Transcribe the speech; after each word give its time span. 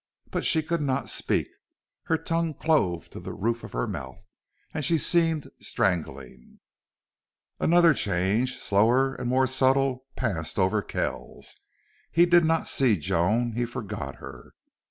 But 0.31 0.43
she 0.45 0.63
could 0.63 0.81
not 0.81 1.09
speak. 1.09 1.47
Her 2.05 2.17
tongue 2.17 2.55
clove 2.55 3.07
to 3.11 3.19
the 3.19 3.33
roof 3.35 3.63
of 3.63 3.73
her 3.73 3.85
mouth 3.85 4.25
and 4.73 4.83
she 4.83 4.97
seemed 4.97 5.51
strangling. 5.59 6.59
Another 7.59 7.93
change, 7.93 8.57
slower 8.57 9.13
and 9.13 9.29
more 9.29 9.45
subtle, 9.45 10.05
passed 10.15 10.57
over 10.57 10.81
Kells. 10.81 11.55
He 12.11 12.25
did 12.25 12.43
not 12.43 12.67
see 12.67 12.97
Joan. 12.97 13.51
He 13.51 13.63
forgot 13.65 14.15
her. 14.15 14.55